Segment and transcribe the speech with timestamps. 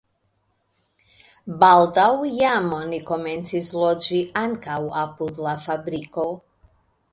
[1.63, 2.07] Baldaŭ
[2.39, 6.29] jam oni komencis loĝi ankaŭ apud la fabriko.